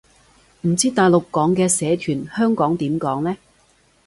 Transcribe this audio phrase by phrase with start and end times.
[0.61, 3.37] 唔知大陸講嘅社團，香港點講呢